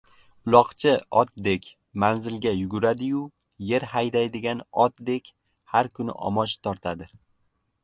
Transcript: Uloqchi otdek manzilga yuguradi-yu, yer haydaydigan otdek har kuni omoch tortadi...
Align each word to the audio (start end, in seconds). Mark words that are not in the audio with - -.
Uloqchi 0.51 0.93
otdek 1.19 1.67
manzilga 2.03 2.53
yuguradi-yu, 2.61 3.21
yer 3.73 3.87
haydaydigan 3.93 4.65
otdek 4.87 5.33
har 5.75 5.93
kuni 5.99 6.19
omoch 6.31 6.57
tortadi... 6.69 7.13